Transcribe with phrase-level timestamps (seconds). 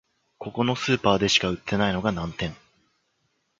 [0.39, 2.55] ここのスーパーでしか売ってないのが難点